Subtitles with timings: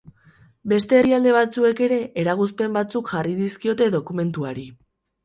[0.71, 4.65] Beste herrialde batzuek ere eragozpen batzuk jarri dizkiote dokumentuari.